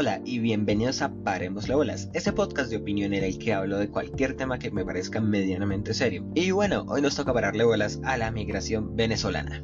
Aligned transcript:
Hola 0.00 0.22
y 0.24 0.38
bienvenidos 0.38 1.02
a 1.02 1.12
Paremos 1.12 1.68
la 1.68 1.76
Bolas, 1.76 2.08
ese 2.14 2.32
podcast 2.32 2.70
de 2.70 2.78
opinión 2.78 3.12
en 3.12 3.22
el 3.22 3.38
que 3.38 3.52
hablo 3.52 3.76
de 3.76 3.90
cualquier 3.90 4.34
tema 4.34 4.58
que 4.58 4.70
me 4.70 4.82
parezca 4.82 5.20
medianamente 5.20 5.92
serio. 5.92 6.24
Y 6.34 6.52
bueno, 6.52 6.86
hoy 6.88 7.02
nos 7.02 7.16
toca 7.16 7.34
pararle 7.34 7.64
bolas 7.64 8.00
a 8.02 8.16
la 8.16 8.30
migración 8.30 8.96
venezolana. 8.96 9.62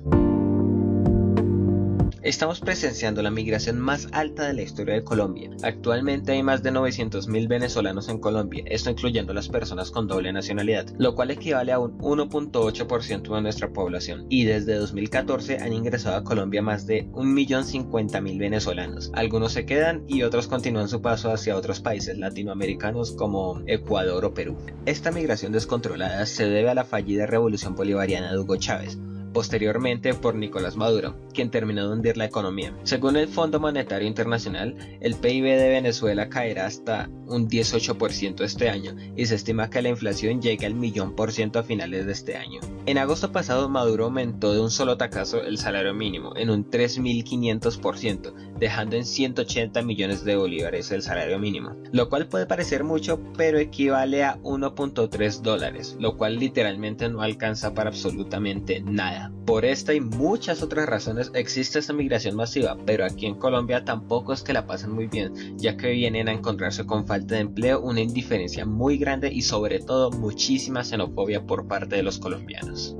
Estamos 2.26 2.58
presenciando 2.58 3.22
la 3.22 3.30
migración 3.30 3.78
más 3.78 4.08
alta 4.10 4.48
de 4.48 4.54
la 4.54 4.62
historia 4.62 4.94
de 4.94 5.04
Colombia. 5.04 5.48
Actualmente 5.62 6.32
hay 6.32 6.42
más 6.42 6.60
de 6.60 6.72
900.000 6.72 7.46
venezolanos 7.46 8.08
en 8.08 8.18
Colombia, 8.18 8.64
esto 8.66 8.90
incluyendo 8.90 9.32
las 9.32 9.48
personas 9.48 9.92
con 9.92 10.08
doble 10.08 10.32
nacionalidad, 10.32 10.88
lo 10.98 11.14
cual 11.14 11.30
equivale 11.30 11.70
a 11.70 11.78
un 11.78 11.96
1.8% 11.98 13.32
de 13.32 13.42
nuestra 13.42 13.72
población. 13.72 14.26
Y 14.28 14.44
desde 14.44 14.74
2014 14.74 15.58
han 15.58 15.72
ingresado 15.72 16.16
a 16.16 16.24
Colombia 16.24 16.62
más 16.62 16.84
de 16.84 17.06
1.050.000 17.10 18.38
venezolanos. 18.40 19.12
Algunos 19.14 19.52
se 19.52 19.64
quedan 19.64 20.02
y 20.08 20.24
otros 20.24 20.48
continúan 20.48 20.88
su 20.88 21.00
paso 21.00 21.30
hacia 21.30 21.56
otros 21.56 21.78
países 21.78 22.18
latinoamericanos 22.18 23.12
como 23.12 23.62
Ecuador 23.68 24.24
o 24.24 24.34
Perú. 24.34 24.56
Esta 24.84 25.12
migración 25.12 25.52
descontrolada 25.52 26.26
se 26.26 26.48
debe 26.48 26.70
a 26.70 26.74
la 26.74 26.84
fallida 26.84 27.26
revolución 27.26 27.76
bolivariana 27.76 28.32
de 28.32 28.38
Hugo 28.40 28.56
Chávez, 28.56 28.98
posteriormente 29.36 30.14
por 30.14 30.34
Nicolás 30.34 30.76
Maduro, 30.76 31.14
quien 31.34 31.50
terminó 31.50 31.86
de 31.86 31.92
hundir 31.92 32.16
la 32.16 32.24
economía. 32.24 32.74
Según 32.84 33.16
el 33.16 33.28
Fondo 33.28 33.60
Monetario 33.60 34.08
Internacional, 34.08 34.74
el 35.02 35.14
PIB 35.14 35.44
de 35.58 35.68
Venezuela 35.68 36.30
caerá 36.30 36.64
hasta 36.64 37.10
un 37.26 37.46
18% 37.46 38.42
este 38.42 38.70
año 38.70 38.96
y 39.14 39.26
se 39.26 39.34
estima 39.34 39.68
que 39.68 39.82
la 39.82 39.90
inflación 39.90 40.40
llegue 40.40 40.64
al 40.64 40.74
millón 40.74 41.14
por 41.14 41.32
ciento 41.32 41.58
a 41.58 41.64
finales 41.64 42.06
de 42.06 42.12
este 42.12 42.34
año. 42.34 42.60
En 42.86 42.96
agosto 42.96 43.30
pasado 43.30 43.68
Maduro 43.68 44.06
aumentó 44.06 44.54
de 44.54 44.60
un 44.60 44.70
solo 44.70 44.96
tacazo 44.96 45.42
el 45.42 45.58
salario 45.58 45.92
mínimo 45.92 46.34
en 46.34 46.48
un 46.48 46.70
3.500%, 46.70 48.32
dejando 48.58 48.96
en 48.96 49.04
180 49.04 49.82
millones 49.82 50.24
de 50.24 50.36
bolívares 50.36 50.90
el 50.92 51.02
salario 51.02 51.38
mínimo, 51.38 51.76
lo 51.92 52.08
cual 52.08 52.26
puede 52.26 52.46
parecer 52.46 52.84
mucho, 52.84 53.20
pero 53.36 53.58
equivale 53.58 54.24
a 54.24 54.38
1.3 54.38 55.42
dólares, 55.42 55.94
lo 56.00 56.16
cual 56.16 56.36
literalmente 56.36 57.08
no 57.10 57.20
alcanza 57.20 57.74
para 57.74 57.90
absolutamente 57.90 58.80
nada. 58.80 59.25
Por 59.44 59.64
esta 59.64 59.94
y 59.94 60.00
muchas 60.00 60.62
otras 60.62 60.88
razones 60.88 61.30
existe 61.34 61.78
esta 61.78 61.92
migración 61.92 62.36
masiva, 62.36 62.76
pero 62.86 63.04
aquí 63.04 63.26
en 63.26 63.36
Colombia 63.36 63.84
tampoco 63.84 64.32
es 64.32 64.42
que 64.42 64.52
la 64.52 64.66
pasen 64.66 64.90
muy 64.90 65.06
bien, 65.06 65.56
ya 65.58 65.76
que 65.76 65.90
vienen 65.90 66.28
a 66.28 66.32
encontrarse 66.32 66.86
con 66.86 67.06
falta 67.06 67.34
de 67.34 67.42
empleo, 67.42 67.80
una 67.80 68.00
indiferencia 68.00 68.64
muy 68.64 68.98
grande 68.98 69.32
y 69.32 69.42
sobre 69.42 69.80
todo 69.80 70.10
muchísima 70.10 70.84
xenofobia 70.84 71.46
por 71.46 71.66
parte 71.66 71.96
de 71.96 72.02
los 72.02 72.18
colombianos. 72.18 72.96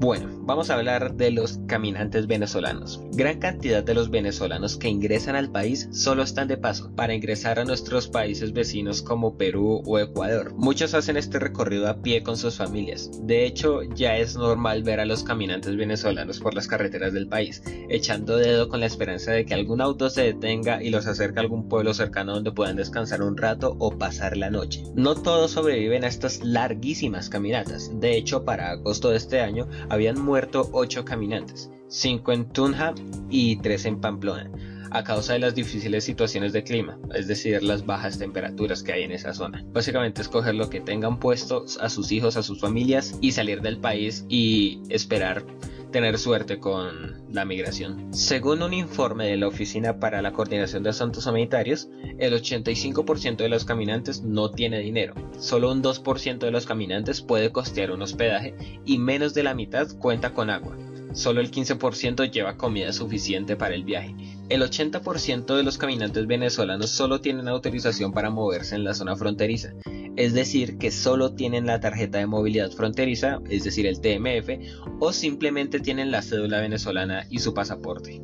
Bueno, 0.00 0.30
vamos 0.46 0.70
a 0.70 0.76
hablar 0.76 1.14
de 1.16 1.30
los 1.30 1.58
caminantes 1.66 2.26
venezolanos. 2.26 3.02
Gran 3.12 3.38
cantidad 3.38 3.84
de 3.84 3.92
los 3.92 4.08
venezolanos 4.08 4.78
que 4.78 4.88
ingresan 4.88 5.36
al 5.36 5.52
país 5.52 5.90
solo 5.92 6.22
están 6.22 6.48
de 6.48 6.56
paso 6.56 6.90
para 6.96 7.12
ingresar 7.12 7.58
a 7.58 7.66
nuestros 7.66 8.08
países 8.08 8.54
vecinos 8.54 9.02
como 9.02 9.36
Perú 9.36 9.82
o 9.84 9.98
Ecuador. 9.98 10.54
Muchos 10.56 10.94
hacen 10.94 11.18
este 11.18 11.38
recorrido 11.38 11.86
a 11.86 12.00
pie 12.00 12.22
con 12.22 12.38
sus 12.38 12.56
familias. 12.56 13.10
De 13.26 13.44
hecho, 13.44 13.82
ya 13.94 14.16
es 14.16 14.36
normal 14.36 14.84
ver 14.84 15.00
a 15.00 15.04
los 15.04 15.22
caminantes 15.22 15.76
venezolanos 15.76 16.40
por 16.40 16.54
las 16.54 16.66
carreteras 16.66 17.12
del 17.12 17.28
país, 17.28 17.62
echando 17.90 18.38
dedo 18.38 18.70
con 18.70 18.80
la 18.80 18.86
esperanza 18.86 19.32
de 19.32 19.44
que 19.44 19.52
algún 19.52 19.82
auto 19.82 20.08
se 20.08 20.22
detenga 20.22 20.82
y 20.82 20.88
los 20.88 21.06
acerque 21.06 21.40
a 21.40 21.42
algún 21.42 21.68
pueblo 21.68 21.92
cercano 21.92 22.32
donde 22.32 22.52
puedan 22.52 22.76
descansar 22.76 23.22
un 23.22 23.36
rato 23.36 23.76
o 23.78 23.98
pasar 23.98 24.38
la 24.38 24.48
noche. 24.48 24.82
No 24.94 25.14
todos 25.14 25.50
sobreviven 25.50 26.04
a 26.04 26.08
estas 26.08 26.42
larguísimas 26.42 27.28
caminatas. 27.28 27.90
De 28.00 28.16
hecho, 28.16 28.46
para 28.46 28.70
agosto 28.70 29.10
de 29.10 29.18
este 29.18 29.40
año 29.40 29.68
habían 29.90 30.20
muerto 30.20 30.68
8 30.72 31.04
caminantes, 31.04 31.70
5 31.88 32.32
en 32.32 32.48
Tunja 32.48 32.94
y 33.28 33.56
3 33.56 33.84
en 33.86 34.00
Pamplona, 34.00 34.50
a 34.90 35.04
causa 35.04 35.34
de 35.34 35.40
las 35.40 35.54
difíciles 35.54 36.04
situaciones 36.04 36.52
de 36.52 36.64
clima, 36.64 36.98
es 37.14 37.28
decir, 37.28 37.62
las 37.62 37.84
bajas 37.84 38.18
temperaturas 38.18 38.82
que 38.82 38.92
hay 38.92 39.02
en 39.02 39.12
esa 39.12 39.34
zona. 39.34 39.64
Básicamente 39.72 40.22
escoger 40.22 40.54
lo 40.54 40.70
que 40.70 40.80
tengan 40.80 41.18
puesto 41.18 41.64
a 41.80 41.88
sus 41.88 42.10
hijos, 42.12 42.36
a 42.36 42.42
sus 42.42 42.60
familias 42.60 43.18
y 43.20 43.32
salir 43.32 43.60
del 43.60 43.78
país 43.78 44.24
y 44.28 44.80
esperar 44.88 45.44
tener 45.90 46.18
suerte 46.18 46.58
con 46.58 47.24
la 47.32 47.44
migración. 47.44 48.12
Según 48.12 48.62
un 48.62 48.72
informe 48.72 49.26
de 49.26 49.36
la 49.36 49.48
Oficina 49.48 49.98
para 49.98 50.22
la 50.22 50.32
Coordinación 50.32 50.82
de 50.82 50.90
Asuntos 50.90 51.26
Humanitarios, 51.26 51.88
el 52.18 52.34
85% 52.34 53.36
de 53.36 53.48
los 53.48 53.64
caminantes 53.64 54.22
no 54.22 54.50
tiene 54.50 54.80
dinero, 54.80 55.14
solo 55.38 55.70
un 55.70 55.82
2% 55.82 56.38
de 56.38 56.50
los 56.50 56.66
caminantes 56.66 57.20
puede 57.20 57.52
costear 57.52 57.90
un 57.90 58.02
hospedaje 58.02 58.54
y 58.84 58.98
menos 58.98 59.34
de 59.34 59.42
la 59.42 59.54
mitad 59.54 59.88
cuenta 59.98 60.34
con 60.34 60.50
agua. 60.50 60.76
Solo 61.12 61.40
el 61.40 61.50
15% 61.50 62.30
lleva 62.30 62.56
comida 62.56 62.92
suficiente 62.92 63.56
para 63.56 63.74
el 63.74 63.82
viaje. 63.82 64.14
El 64.48 64.62
80% 64.62 65.56
de 65.56 65.62
los 65.64 65.76
caminantes 65.76 66.26
venezolanos 66.26 66.90
solo 66.90 67.20
tienen 67.20 67.48
autorización 67.48 68.12
para 68.12 68.30
moverse 68.30 68.76
en 68.76 68.84
la 68.84 68.94
zona 68.94 69.16
fronteriza, 69.16 69.72
es 70.16 70.32
decir, 70.34 70.78
que 70.78 70.90
solo 70.90 71.34
tienen 71.34 71.66
la 71.66 71.80
tarjeta 71.80 72.18
de 72.18 72.26
movilidad 72.26 72.70
fronteriza, 72.70 73.40
es 73.48 73.64
decir, 73.64 73.86
el 73.86 74.00
TMF, 74.00 74.50
o 74.98 75.12
simplemente 75.12 75.80
tienen 75.80 76.10
la 76.10 76.22
cédula 76.22 76.60
venezolana 76.60 77.26
y 77.30 77.38
su 77.38 77.54
pasaporte. 77.54 78.20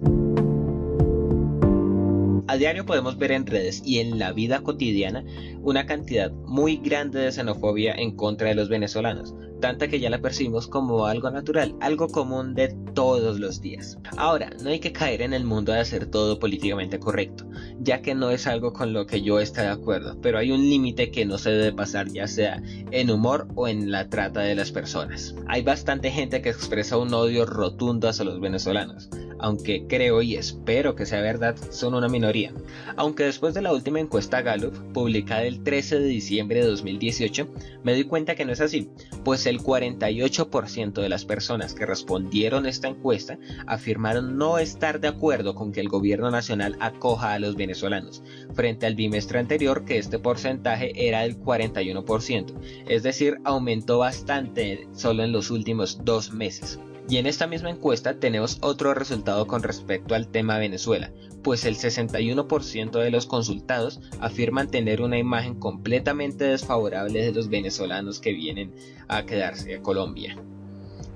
A 2.48 2.56
diario 2.56 2.86
podemos 2.86 3.18
ver 3.18 3.32
en 3.32 3.44
redes 3.44 3.82
y 3.84 3.98
en 3.98 4.20
la 4.20 4.32
vida 4.32 4.60
cotidiana 4.60 5.24
una 5.62 5.84
cantidad 5.84 6.30
muy 6.30 6.76
grande 6.76 7.18
de 7.18 7.32
xenofobia 7.32 7.92
en 7.94 8.14
contra 8.14 8.48
de 8.48 8.54
los 8.54 8.68
venezolanos, 8.68 9.34
tanta 9.60 9.88
que 9.88 9.98
ya 9.98 10.10
la 10.10 10.20
percibimos 10.20 10.68
como 10.68 11.06
algo 11.06 11.28
natural, 11.28 11.74
algo 11.80 12.06
común 12.06 12.54
de 12.54 12.68
todos 12.94 13.40
los 13.40 13.60
días. 13.60 13.98
Ahora, 14.16 14.50
no 14.62 14.70
hay 14.70 14.78
que 14.78 14.92
caer 14.92 15.22
en 15.22 15.32
el 15.32 15.44
mundo 15.44 15.72
de 15.72 15.80
hacer 15.80 16.06
todo 16.06 16.38
políticamente 16.38 17.00
correcto, 17.00 17.48
ya 17.80 18.00
que 18.00 18.14
no 18.14 18.30
es 18.30 18.46
algo 18.46 18.72
con 18.72 18.92
lo 18.92 19.06
que 19.06 19.22
yo 19.22 19.40
esté 19.40 19.62
de 19.62 19.68
acuerdo, 19.68 20.16
pero 20.20 20.38
hay 20.38 20.52
un 20.52 20.60
límite 20.60 21.10
que 21.10 21.26
no 21.26 21.38
se 21.38 21.50
debe 21.50 21.72
pasar 21.72 22.06
ya 22.12 22.28
sea 22.28 22.62
en 22.92 23.10
humor 23.10 23.48
o 23.56 23.66
en 23.66 23.90
la 23.90 24.08
trata 24.08 24.40
de 24.40 24.54
las 24.54 24.70
personas. 24.70 25.34
Hay 25.48 25.62
bastante 25.62 26.12
gente 26.12 26.42
que 26.42 26.50
expresa 26.50 26.96
un 26.96 27.12
odio 27.12 27.44
rotundo 27.44 28.08
hacia 28.08 28.24
los 28.24 28.40
venezolanos, 28.40 29.10
aunque 29.38 29.86
creo 29.86 30.22
y 30.22 30.36
espero 30.36 30.94
que 30.94 31.06
sea 31.06 31.20
verdad, 31.20 31.56
son 31.70 31.94
una 31.94 32.08
minoría. 32.08 32.52
Aunque 32.96 33.24
después 33.24 33.54
de 33.54 33.62
la 33.62 33.72
última 33.72 34.00
encuesta 34.00 34.42
Gallup, 34.42 34.74
publicada 34.92 35.42
el 35.42 35.62
13 35.62 36.00
de 36.00 36.06
diciembre 36.06 36.60
de 36.60 36.66
2018, 36.66 37.48
me 37.82 37.94
di 37.94 38.04
cuenta 38.04 38.34
que 38.34 38.44
no 38.44 38.52
es 38.52 38.60
así, 38.60 38.90
pues 39.24 39.46
el 39.46 39.60
48% 39.60 40.92
de 40.94 41.08
las 41.08 41.24
personas 41.24 41.74
que 41.74 41.86
respondieron 41.86 42.66
esta 42.66 42.88
encuesta 42.88 43.38
afirmaron 43.66 44.36
no 44.36 44.58
estar 44.58 45.00
de 45.00 45.08
acuerdo 45.08 45.54
con 45.54 45.72
que 45.72 45.80
el 45.80 45.88
gobierno 45.88 46.30
nacional 46.30 46.76
acoja 46.80 47.32
a 47.32 47.38
los 47.38 47.56
venezolanos, 47.56 48.22
frente 48.54 48.86
al 48.86 48.94
bimestre 48.94 49.38
anterior 49.38 49.84
que 49.84 49.98
este 49.98 50.18
porcentaje 50.18 51.08
era 51.08 51.22
del 51.22 51.38
41%, 51.38 52.54
es 52.88 53.02
decir, 53.02 53.38
aumentó 53.44 53.98
bastante 53.98 54.86
solo 54.92 55.24
en 55.24 55.32
los 55.32 55.50
últimos 55.50 56.04
dos 56.04 56.32
meses. 56.32 56.78
Y 57.08 57.18
en 57.18 57.26
esta 57.26 57.46
misma 57.46 57.70
encuesta 57.70 58.18
tenemos 58.18 58.58
otro 58.62 58.92
resultado 58.92 59.46
con 59.46 59.62
respecto 59.62 60.14
al 60.16 60.26
tema 60.26 60.58
Venezuela, 60.58 61.12
pues 61.44 61.64
el 61.64 61.76
61% 61.76 62.90
de 62.90 63.10
los 63.10 63.26
consultados 63.26 64.00
afirman 64.20 64.68
tener 64.68 65.00
una 65.00 65.16
imagen 65.16 65.54
completamente 65.54 66.44
desfavorable 66.44 67.22
de 67.22 67.32
los 67.32 67.48
venezolanos 67.48 68.18
que 68.18 68.32
vienen 68.32 68.74
a 69.06 69.24
quedarse 69.24 69.76
a 69.76 69.82
Colombia. 69.82 70.36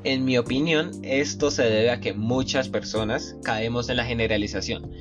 En 0.04 0.24
mi 0.24 0.38
opinión, 0.38 0.92
esto 1.02 1.50
se 1.50 1.64
debe 1.64 1.90
a 1.90 2.00
que 2.00 2.14
muchas 2.14 2.68
personas 2.68 3.36
caemos 3.42 3.88
en 3.88 3.96
la 3.96 4.04
generalización, 4.04 4.92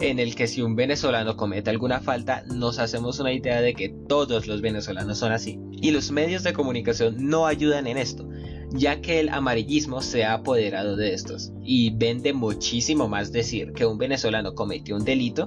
en 0.00 0.18
el 0.18 0.34
que 0.34 0.46
si 0.46 0.60
un 0.60 0.76
venezolano 0.76 1.36
comete 1.36 1.70
alguna 1.70 2.00
falta 2.00 2.44
nos 2.46 2.78
hacemos 2.78 3.18
una 3.18 3.32
idea 3.32 3.62
de 3.62 3.74
que 3.74 3.88
todos 3.88 4.46
los 4.46 4.60
venezolanos 4.60 5.18
son 5.18 5.32
así. 5.32 5.58
Y 5.72 5.90
los 5.90 6.12
medios 6.12 6.42
de 6.42 6.52
comunicación 6.52 7.28
no 7.30 7.46
ayudan 7.46 7.86
en 7.86 7.96
esto, 7.96 8.28
ya 8.74 9.00
que 9.00 9.20
el 9.20 9.28
amarillismo 9.28 10.02
se 10.02 10.24
ha 10.24 10.34
apoderado 10.34 10.96
de 10.96 11.14
estos 11.14 11.52
y 11.62 11.90
vende 11.90 12.32
muchísimo 12.32 13.08
más 13.08 13.32
decir 13.32 13.72
que 13.72 13.86
un 13.86 13.98
venezolano 13.98 14.54
cometió 14.54 14.96
un 14.96 15.04
delito 15.04 15.44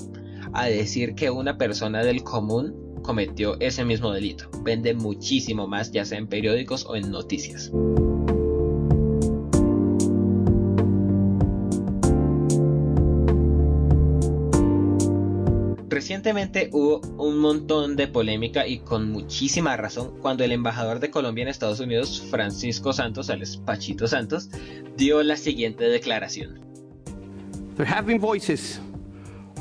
a 0.54 0.66
decir 0.66 1.14
que 1.14 1.30
una 1.30 1.58
persona 1.58 2.04
del 2.04 2.24
común 2.24 2.74
cometió 3.04 3.60
ese 3.60 3.86
mismo 3.86 4.12
delito. 4.12 4.50
Vende 4.64 4.94
muchísimo 4.94 5.68
más 5.68 5.92
ya 5.92 6.06
sea 6.06 6.18
en 6.18 6.28
periódicos 6.28 6.86
o 6.86 6.96
en 6.96 7.12
noticias. 7.12 7.72
Recientemente 15.98 16.70
hubo 16.74 17.02
un 17.18 17.40
montón 17.40 17.96
de 17.96 18.08
polémica 18.08 18.68
y 18.68 18.78
con 18.78 19.12
muchísima 19.12 19.76
razón 19.78 20.14
cuando 20.22 20.44
el 20.44 20.52
embajador 20.52 21.00
de 21.00 21.10
Colombia 21.10 21.42
en 21.42 21.48
Estados 21.48 21.80
Unidos, 21.80 22.24
Francisco 22.30 22.94
Santos, 22.94 23.32
al 23.32 23.42
Pachito 23.66 24.06
Santos, 24.08 24.52
dio 24.96 25.24
la 25.24 25.36
siguiente 25.36 25.86
declaración. 25.86 26.60
There 27.78 27.90
have 27.90 28.06
been 28.06 28.20
voices 28.20 28.80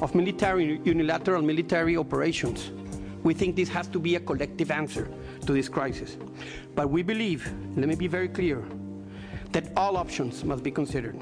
of 0.02 0.14
military 0.14 0.78
unilateral 0.84 1.42
military 1.42 1.96
operations. 1.96 2.70
We 3.24 3.32
think 3.32 3.56
this 3.56 3.70
has 3.74 3.88
to 3.88 3.98
be 3.98 4.16
a 4.16 4.20
collective 4.20 4.70
answer 4.70 5.08
to 5.46 5.54
this 5.54 5.70
crisis. 5.70 6.18
But 6.74 6.90
we 6.90 7.02
believe, 7.02 7.50
let 7.76 7.88
me 7.88 7.96
be 7.96 8.08
very 8.08 8.28
clear, 8.28 8.62
that 9.52 9.72
all 9.74 9.96
options 9.96 10.44
must 10.44 10.62
be 10.62 10.70
considered. 10.70 11.16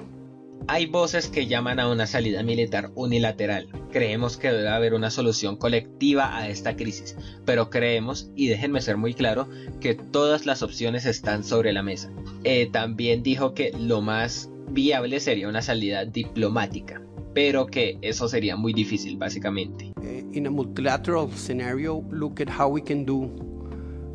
Hay 0.66 0.86
voces 0.86 1.28
que 1.28 1.46
llaman 1.46 1.78
a 1.78 1.90
una 1.90 2.06
salida 2.06 2.42
militar 2.42 2.90
unilateral. 2.94 3.68
Creemos 3.92 4.38
que 4.38 4.50
debe 4.50 4.70
haber 4.70 4.94
una 4.94 5.10
solución 5.10 5.56
colectiva 5.56 6.34
a 6.34 6.48
esta 6.48 6.74
crisis, 6.74 7.16
pero 7.44 7.68
creemos, 7.68 8.30
y 8.34 8.48
déjenme 8.48 8.80
ser 8.80 8.96
muy 8.96 9.12
claro, 9.12 9.46
que 9.80 9.94
todas 9.94 10.46
las 10.46 10.62
opciones 10.62 11.04
están 11.04 11.44
sobre 11.44 11.74
la 11.74 11.82
mesa. 11.82 12.10
Eh, 12.44 12.70
también 12.72 13.22
dijo 13.22 13.52
que 13.52 13.72
lo 13.78 14.00
más 14.00 14.50
viable 14.70 15.20
sería 15.20 15.48
una 15.48 15.60
salida 15.60 16.06
diplomática, 16.06 17.02
pero 17.34 17.66
que 17.66 17.98
eso 18.00 18.26
sería 18.26 18.56
muy 18.56 18.72
difícil 18.72 19.18
básicamente. 19.18 19.92
Eh, 20.02 20.24
in 20.32 20.46
a 20.46 20.50
multilateral 20.50 21.30
scenario, 21.36 22.02
look 22.10 22.40
at 22.40 22.48
how 22.48 22.68
we 22.68 22.82
can 22.82 23.04
do 23.04 23.30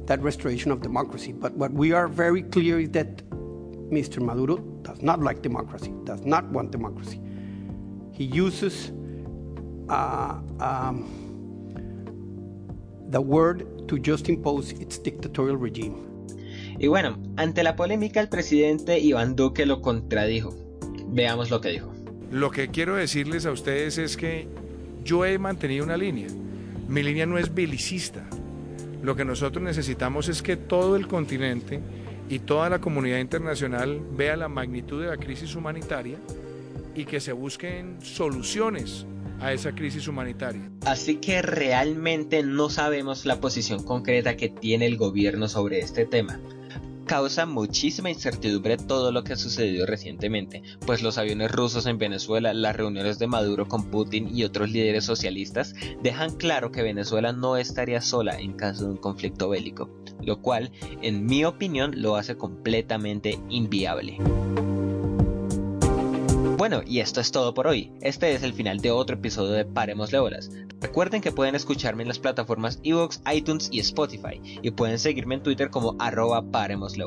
that 0.07 0.19
restoration 0.24 0.72
of 0.72 0.81
democracy. 0.81 1.31
But 1.31 1.54
what 1.56 1.69
we 1.74 1.94
are 1.94 2.07
very 2.07 2.42
clear 2.42 2.80
is 2.80 2.90
that 2.94 3.22
Mr. 3.92 4.19
Maduro 4.19 4.69
does 4.83 5.01
not 5.01 5.21
like 5.21 5.41
democracy, 5.41 5.93
does 6.05 6.25
not 6.25 6.45
want 6.51 6.71
democracy. 6.71 7.19
He 8.11 8.25
uses 8.25 8.91
uh, 9.89 10.39
um, 10.59 11.05
the 13.09 13.21
word 13.21 13.87
to 13.87 13.97
just 13.97 14.29
impose 14.29 14.71
its 14.73 14.99
dictatorial 14.99 15.57
regime. 15.57 15.95
Y 16.79 16.87
bueno, 16.87 17.17
ante 17.35 17.63
la 17.63 17.75
polémica 17.75 18.21
el 18.21 18.29
presidente 18.29 18.99
Iván 18.99 19.35
Duque 19.35 19.65
lo 19.65 19.81
contradijo. 19.81 20.55
Veamos 21.07 21.49
lo 21.49 21.59
que 21.59 21.69
dijo. 21.69 21.91
Lo 22.31 22.51
que 22.51 22.69
quiero 22.69 22.95
decirles 22.95 23.45
a 23.45 23.51
ustedes 23.51 23.97
es 23.97 24.15
que 24.15 24.47
yo 25.03 25.25
he 25.25 25.37
mantenido 25.39 25.83
una 25.83 25.97
línea. 25.97 26.27
Mi 26.87 27.03
línea 27.03 27.25
no 27.25 27.37
es 27.37 27.53
belicista. 27.53 28.25
Lo 29.01 29.15
que 29.15 29.25
nosotros 29.25 29.63
necesitamos 29.63 30.29
es 30.29 30.41
que 30.41 30.55
todo 30.55 30.95
el 30.95 31.07
continente 31.07 31.79
y 32.29 32.39
toda 32.39 32.69
la 32.69 32.79
comunidad 32.79 33.17
internacional 33.17 33.99
vea 34.11 34.37
la 34.37 34.47
magnitud 34.47 35.01
de 35.01 35.09
la 35.09 35.17
crisis 35.17 35.55
humanitaria 35.55 36.19
y 36.95 37.05
que 37.05 37.19
se 37.19 37.33
busquen 37.33 37.97
soluciones 38.01 39.05
a 39.39 39.51
esa 39.53 39.73
crisis 39.73 40.07
humanitaria. 40.07 40.69
Así 40.85 41.15
que 41.15 41.41
realmente 41.41 42.43
no 42.43 42.69
sabemos 42.69 43.25
la 43.25 43.39
posición 43.39 43.83
concreta 43.83 44.37
que 44.37 44.49
tiene 44.49 44.85
el 44.85 44.97
gobierno 44.97 45.47
sobre 45.47 45.79
este 45.79 46.05
tema. 46.05 46.39
Causa 47.09 47.47
muchísima 47.47 48.11
incertidumbre 48.11 48.77
todo 48.77 49.11
lo 49.11 49.23
que 49.23 49.33
ha 49.33 49.35
sucedido 49.35 49.88
recientemente, 49.88 50.61
pues 50.85 51.01
los 51.01 51.17
aviones 51.17 51.51
rusos 51.51 51.88
en 51.88 51.97
Venezuela, 51.97 52.53
las 52.53 52.75
reuniones 52.75 53.17
de 53.17 53.25
Maduro 53.25 53.67
con 53.67 53.89
Putin 53.89 54.29
y 54.31 54.44
otros 54.44 54.69
líderes 54.69 55.06
socialistas 55.06 55.73
dejan 56.03 56.35
claro 56.35 56.71
que 56.71 56.83
Venezuela 56.83 57.33
no 57.33 57.57
estaría 57.57 58.00
sola 58.00 58.39
en 58.39 58.53
caso 58.53 58.83
de 58.83 58.91
un 58.91 58.97
conflicto 58.97 59.50
bélico 59.50 59.89
lo 60.21 60.41
cual, 60.41 60.71
en 61.01 61.25
mi 61.25 61.45
opinión, 61.45 61.94
lo 61.95 62.15
hace 62.15 62.38
completamente 62.38 63.39
inviable. 63.50 64.17
Bueno, 66.59 66.81
y 66.85 67.00
esto 67.00 67.21
es 67.21 67.31
todo 67.31 67.53
por 67.53 67.67
hoy. 67.67 67.94
Este 68.01 68.33
es 68.33 68.44
el 68.44 68.51
final 68.51 68.81
de 68.81 68.91
otro 68.91 69.15
episodio 69.15 69.53
de 69.53 69.63
Paremos 69.63 70.11
Bolas. 70.11 70.51
Recuerden 70.81 71.21
que 71.21 71.31
pueden 71.31 71.56
escucharme 71.56 72.01
en 72.01 72.09
las 72.09 72.19
plataformas 72.19 72.81
Evox, 72.83 73.21
iTunes 73.33 73.69
y 73.71 73.79
Spotify, 73.79 74.41
y 74.61 74.71
pueden 74.71 75.00
seguirme 75.00 75.35
en 75.35 75.44
Twitter 75.44 75.69
como 75.69 75.95
arroba 76.00 76.51
Paremos. 76.51 76.97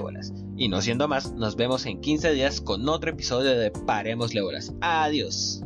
Y 0.56 0.68
no 0.68 0.80
siendo 0.80 1.06
más, 1.06 1.32
nos 1.34 1.56
vemos 1.56 1.84
en 1.84 2.00
15 2.00 2.32
días 2.32 2.62
con 2.62 2.88
otro 2.88 3.10
episodio 3.10 3.50
de 3.50 3.70
Paremos 3.70 4.32
Bolas. 4.32 4.72
Adiós. 4.80 5.62